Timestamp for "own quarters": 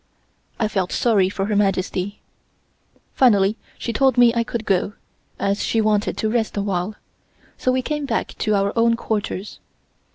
8.75-9.59